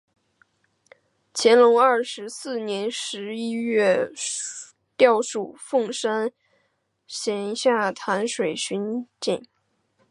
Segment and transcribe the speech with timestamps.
[1.31, 4.11] 乾隆二十四年十一月
[4.97, 6.31] 调署凤山
[7.05, 9.45] 县下淡水巡检。